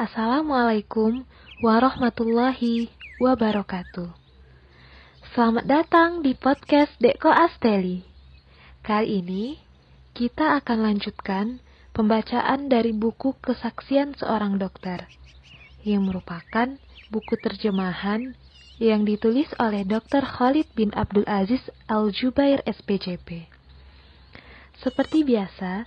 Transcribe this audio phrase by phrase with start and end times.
[0.00, 1.28] Assalamualaikum
[1.60, 2.88] warahmatullahi
[3.20, 4.08] wabarakatuh.
[5.36, 8.00] Selamat datang di podcast Deko Asteli.
[8.80, 9.60] Kali ini
[10.16, 11.60] kita akan lanjutkan
[11.92, 15.04] pembacaan dari buku Kesaksian Seorang Dokter
[15.84, 16.80] yang merupakan
[17.12, 18.32] buku terjemahan
[18.80, 20.24] yang ditulis oleh Dr.
[20.24, 21.60] Khalid bin Abdul Aziz
[21.92, 23.52] Al-Jubair SPCP.
[24.80, 25.84] Seperti biasa,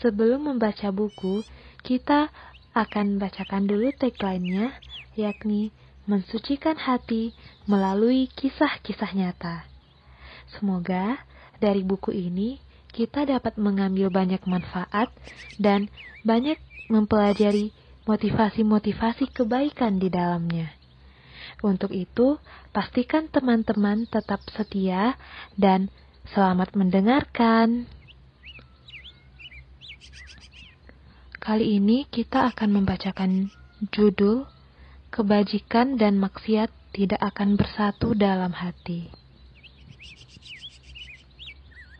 [0.00, 1.44] sebelum membaca buku,
[1.84, 2.32] kita
[2.74, 4.74] akan bacakan dulu tagline-nya,
[5.18, 5.74] yakni
[6.06, 7.34] mensucikan hati
[7.66, 9.66] melalui kisah-kisah nyata.
[10.58, 11.22] Semoga
[11.62, 12.58] dari buku ini
[12.90, 15.14] kita dapat mengambil banyak manfaat
[15.58, 15.86] dan
[16.26, 16.58] banyak
[16.90, 17.70] mempelajari
[18.10, 20.74] motivasi-motivasi kebaikan di dalamnya.
[21.62, 22.40] Untuk itu,
[22.74, 25.14] pastikan teman-teman tetap setia
[25.54, 25.92] dan
[26.32, 27.86] selamat mendengarkan.
[31.40, 33.48] Kali ini kita akan membacakan
[33.96, 34.44] judul
[35.08, 39.08] Kebajikan dan Maksiat Tidak Akan Bersatu Dalam Hati.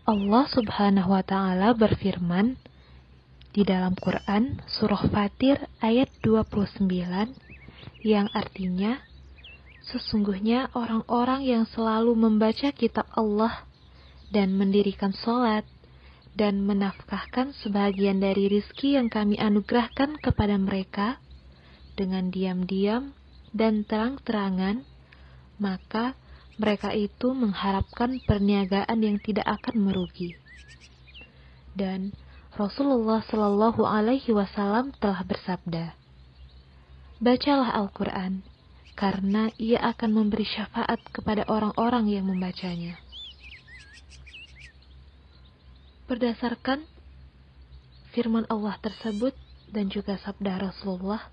[0.05, 2.61] Allah Subhanahu wa taala berfirman
[3.57, 6.85] di dalam Quran surah Fatir ayat 29
[8.05, 9.01] yang artinya
[9.89, 13.65] sesungguhnya orang-orang yang selalu membaca kitab Allah
[14.29, 15.65] dan mendirikan sholat
[16.35, 21.19] dan menafkahkan sebagian dari rizki yang kami anugerahkan kepada mereka
[21.99, 23.13] dengan diam-diam
[23.51, 24.87] dan terang-terangan,
[25.59, 26.15] maka
[26.61, 30.39] mereka itu mengharapkan perniagaan yang tidak akan merugi.
[31.75, 32.15] Dan
[32.55, 35.97] Rasulullah Shallallahu Alaihi Wasallam telah bersabda,
[37.19, 38.45] "Bacalah Al-Quran,
[38.95, 43.10] karena ia akan memberi syafaat kepada orang-orang yang membacanya."
[46.11, 46.83] Berdasarkan
[48.11, 49.31] firman Allah tersebut
[49.71, 51.31] dan juga sabda Rasulullah,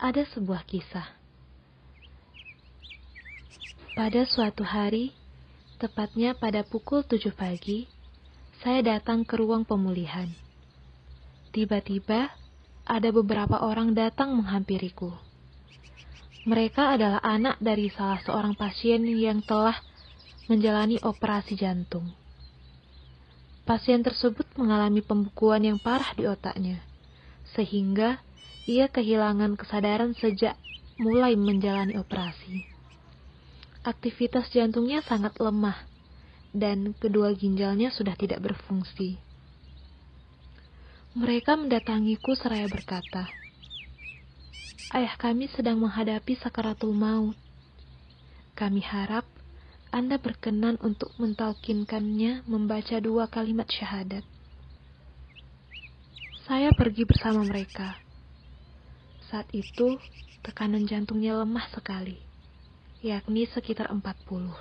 [0.00, 1.04] ada sebuah kisah.
[3.92, 5.12] Pada suatu hari,
[5.76, 7.84] tepatnya pada pukul 7 pagi,
[8.64, 10.32] saya datang ke ruang pemulihan.
[11.52, 12.32] Tiba-tiba,
[12.88, 15.12] ada beberapa orang datang menghampiriku.
[16.48, 19.76] Mereka adalah anak dari salah seorang pasien yang telah
[20.48, 22.08] menjalani operasi jantung.
[23.68, 26.80] Pasien tersebut mengalami pembekuan yang parah di otaknya,
[27.52, 28.16] sehingga
[28.64, 30.56] ia kehilangan kesadaran sejak
[30.96, 32.64] mulai menjalani operasi.
[33.84, 35.84] Aktivitas jantungnya sangat lemah,
[36.56, 39.20] dan kedua ginjalnya sudah tidak berfungsi.
[41.12, 43.28] Mereka mendatangiku seraya berkata,
[44.96, 47.36] Ayah kami sedang menghadapi sakaratul maut.
[48.56, 49.28] Kami harap
[49.88, 54.20] anda berkenan untuk mentalkinkannya membaca dua kalimat syahadat.
[56.44, 57.96] Saya pergi bersama mereka.
[59.32, 59.96] Saat itu,
[60.44, 62.16] tekanan jantungnya lemah sekali,
[63.00, 64.52] yakni sekitar 40.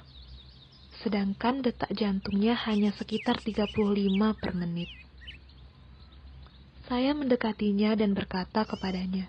[1.04, 3.72] Sedangkan detak jantungnya hanya sekitar 35
[4.36, 4.92] per menit.
[6.88, 9.28] Saya mendekatinya dan berkata kepadanya,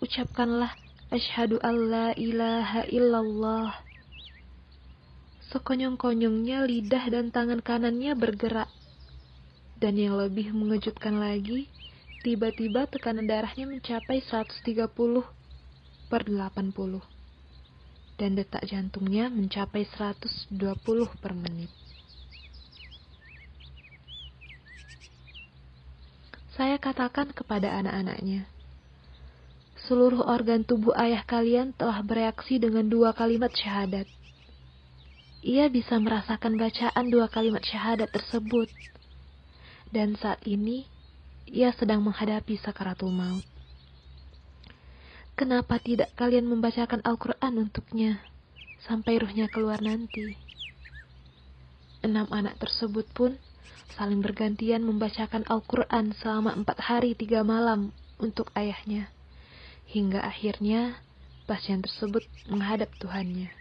[0.00, 0.72] Ucapkanlah,
[1.12, 3.89] Ashadu an la ilaha illallah
[5.50, 8.70] Sekonyong-konyongnya lidah dan tangan kanannya bergerak.
[9.82, 11.66] Dan yang lebih mengejutkan lagi,
[12.22, 14.86] tiba-tiba tekanan darahnya mencapai 130
[16.06, 17.02] per 80.
[18.14, 20.54] Dan detak jantungnya mencapai 120
[21.18, 21.74] per menit.
[26.54, 28.46] Saya katakan kepada anak-anaknya,
[29.82, 34.19] seluruh organ tubuh ayah kalian telah bereaksi dengan dua kalimat syahadat
[35.40, 38.68] ia bisa merasakan bacaan dua kalimat syahadat tersebut.
[39.88, 40.84] Dan saat ini,
[41.48, 43.42] ia sedang menghadapi sakaratul maut.
[45.34, 48.20] Kenapa tidak kalian membacakan Al-Quran untuknya,
[48.84, 50.36] sampai ruhnya keluar nanti?
[52.04, 53.40] Enam anak tersebut pun
[53.96, 59.08] saling bergantian membacakan Al-Quran selama empat hari tiga malam untuk ayahnya.
[59.88, 61.00] Hingga akhirnya
[61.48, 63.59] pasien tersebut menghadap Tuhannya.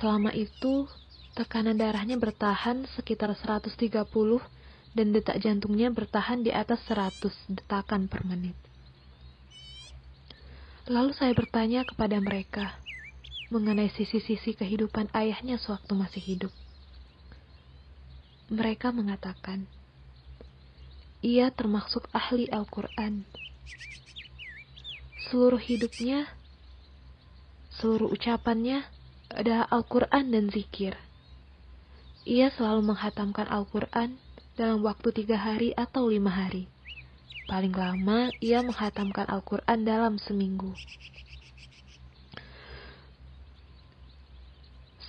[0.00, 0.88] Selama itu,
[1.36, 3.76] tekanan darahnya bertahan sekitar 130
[4.92, 8.56] dan detak jantungnya bertahan di atas 100 detakan per menit.
[10.88, 12.76] Lalu saya bertanya kepada mereka
[13.52, 16.52] mengenai sisi-sisi kehidupan ayahnya sewaktu masih hidup.
[18.52, 19.64] Mereka mengatakan,
[21.24, 23.24] ia termasuk ahli Al-Quran.
[25.30, 26.28] Seluruh hidupnya,
[27.78, 28.84] seluruh ucapannya,
[29.34, 30.96] adalah Al-Quran dan zikir.
[32.22, 34.20] Ia selalu menghatamkan Al-Quran
[34.54, 36.68] dalam waktu tiga hari atau lima hari.
[37.50, 40.72] paling lama ia menghatamkan Al-Quran dalam seminggu.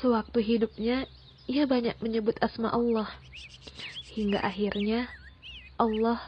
[0.01, 1.07] Sewaktu hidupnya,
[1.47, 3.07] ia banyak menyebut asma Allah.
[4.11, 5.07] Hingga akhirnya,
[5.79, 6.19] Allah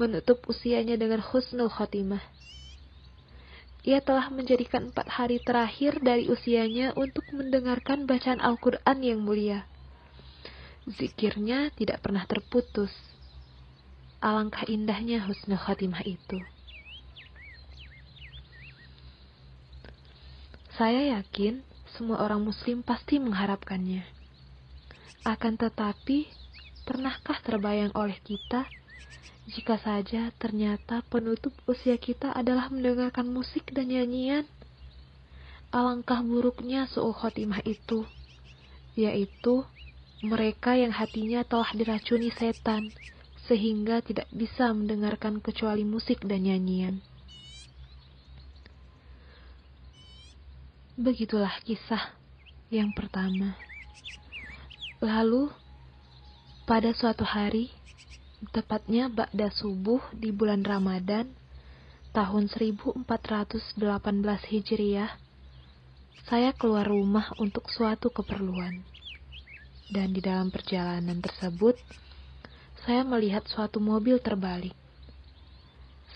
[0.00, 2.24] menutup usianya dengan husnul khotimah.
[3.82, 9.66] Ia telah menjadikan empat hari terakhir dari usianya untuk mendengarkan bacaan Al-Quran yang mulia.
[10.86, 12.90] Zikirnya tidak pernah terputus
[14.22, 16.38] Alangkah indahnya husnul khatimah itu.
[20.78, 21.66] Saya yakin
[21.98, 24.06] semua orang muslim pasti mengharapkannya.
[25.26, 26.30] Akan tetapi,
[26.86, 28.62] pernahkah terbayang oleh kita
[29.50, 34.46] jika saja ternyata penutup usia kita adalah mendengarkan musik dan nyanyian?
[35.74, 38.06] Alangkah buruknya su'ul khotimah itu,
[38.94, 39.66] yaitu
[40.22, 42.94] mereka yang hatinya telah diracuni setan,
[43.50, 47.02] sehingga tidak bisa mendengarkan kecuali musik dan nyanyian.
[50.94, 52.14] Begitulah kisah
[52.70, 53.58] yang pertama.
[55.02, 55.50] Lalu,
[56.62, 57.74] pada suatu hari,
[58.50, 61.30] tepatnya Ba'da subuh di bulan Ramadan,
[62.10, 63.06] tahun 1418
[64.50, 65.14] Hijriah,
[66.26, 68.82] saya keluar rumah untuk suatu keperluan.
[69.92, 71.78] Dan di dalam perjalanan tersebut,
[72.82, 74.74] saya melihat suatu mobil terbalik.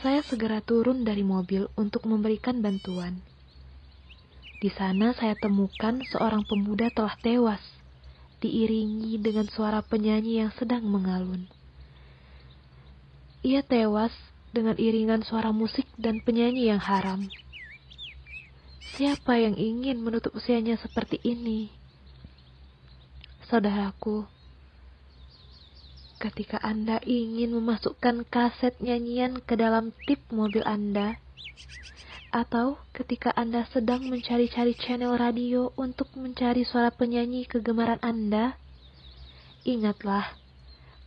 [0.02, 3.22] Saya segera turun dari mobil untuk memberikan bantuan.
[4.56, 7.60] Di sana saya temukan seorang pemuda telah tewas,
[8.40, 11.48] diiringi dengan suara penyanyi yang sedang mengalun.
[13.46, 14.10] Ia tewas
[14.50, 17.30] dengan iringan suara musik dan penyanyi yang haram.
[18.98, 21.70] Siapa yang ingin menutup usianya seperti ini?
[23.46, 24.26] Saudaraku,
[26.18, 31.22] ketika Anda ingin memasukkan kaset nyanyian ke dalam tip mobil Anda,
[32.34, 38.58] atau ketika Anda sedang mencari-cari channel radio untuk mencari suara penyanyi kegemaran Anda,
[39.62, 40.34] ingatlah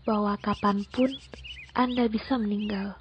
[0.09, 1.13] bahwa kapan pun
[1.77, 2.97] Anda bisa meninggal.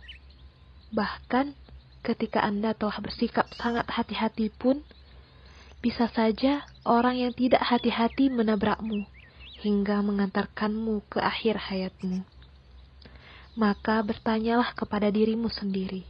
[0.92, 1.56] Bahkan
[2.04, 4.84] ketika Anda telah bersikap sangat hati-hati pun,
[5.80, 9.08] bisa saja orang yang tidak hati-hati menabrakmu
[9.64, 12.28] hingga mengantarkanmu ke akhir hayatmu.
[13.56, 16.04] Maka bertanyalah kepada dirimu sendiri,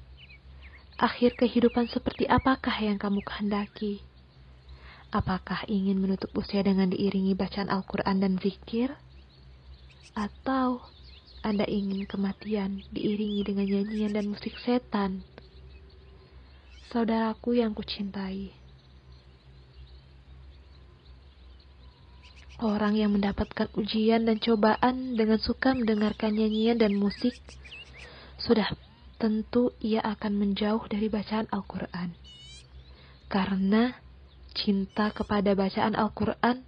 [0.99, 4.03] akhir kehidupan seperti apakah yang kamu kehendaki?
[5.15, 8.93] Apakah ingin menutup usia dengan diiringi bacaan Al-Quran dan zikir?
[10.17, 10.85] Atau
[11.45, 15.25] Anda ingin kematian diiringi dengan nyanyian dan musik setan?
[16.89, 18.59] Saudaraku yang kucintai,
[22.59, 27.39] Orang yang mendapatkan ujian dan cobaan dengan suka mendengarkan nyanyian dan musik,
[28.35, 28.75] sudah
[29.23, 32.19] tentu ia akan menjauh dari bacaan Al-Quran.
[33.31, 33.95] Karena
[34.59, 36.67] cinta kepada bacaan Al-Quran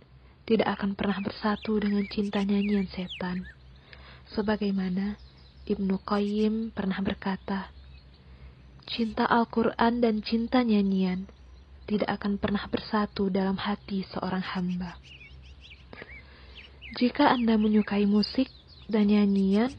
[0.50, 3.47] tidak akan pernah bersatu dengan cinta nyanyian setan.
[4.35, 5.14] Sebagaimana
[5.70, 7.70] Ibnu Qayyim pernah berkata,
[8.91, 11.31] cinta Al-Quran dan cinta nyanyian
[11.87, 14.99] tidak akan pernah bersatu dalam hati seorang hamba.
[16.99, 18.50] Jika Anda menyukai musik
[18.91, 19.70] dan nyanyian,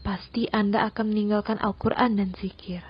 [0.00, 2.80] pasti Anda akan meninggalkan Al-Quran dan zikir.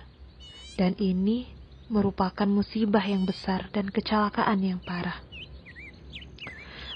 [0.79, 1.51] Dan ini
[1.91, 5.26] merupakan musibah yang besar dan kecelakaan yang parah.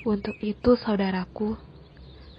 [0.00, 1.61] Untuk itu, saudaraku,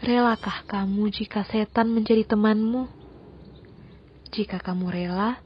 [0.01, 2.89] relakah kamu jika setan menjadi temanmu?
[4.33, 5.37] Jika kamu rela,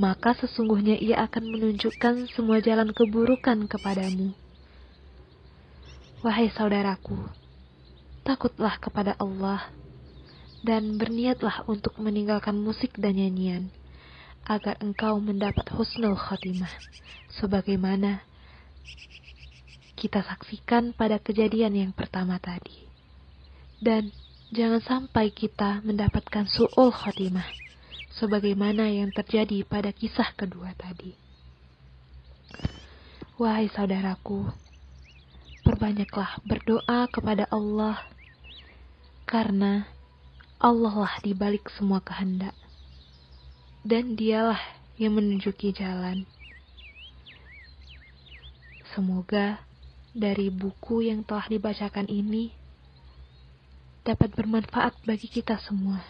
[0.00, 4.32] maka sesungguhnya ia akan menunjukkan semua jalan keburukan kepadamu.
[6.24, 7.20] Wahai saudaraku,
[8.24, 9.68] takutlah kepada Allah
[10.64, 13.68] dan berniatlah untuk meninggalkan musik dan nyanyian
[14.48, 16.70] agar engkau mendapat husnul khotimah
[17.36, 18.24] sebagaimana
[20.02, 22.90] kita saksikan pada kejadian yang pertama tadi.
[23.78, 24.10] Dan
[24.50, 27.46] jangan sampai kita mendapatkan su'ul khotimah
[28.18, 31.14] sebagaimana yang terjadi pada kisah kedua tadi.
[33.38, 34.50] Wahai saudaraku,
[35.62, 38.02] perbanyaklah berdoa kepada Allah,
[39.22, 39.86] karena
[40.58, 42.54] Allah lah di balik semua kehendak,
[43.86, 44.60] dan Dialah
[44.98, 46.26] yang menunjuki jalan.
[48.92, 49.71] Semoga
[50.12, 52.52] dari buku yang telah dibacakan ini
[54.04, 56.04] dapat bermanfaat bagi kita semua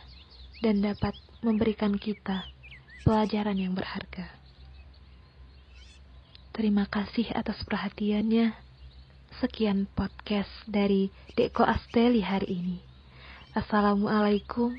[0.62, 2.46] dan dapat memberikan kita
[3.06, 4.30] pelajaran yang berharga.
[6.52, 8.52] Terima kasih atas perhatiannya.
[9.40, 12.78] Sekian podcast dari Deko Asteli hari ini.
[13.56, 14.76] Assalamualaikum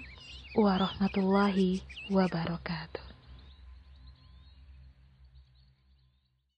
[0.53, 1.81] warahmatullahi
[2.13, 3.12] wabarakatuh.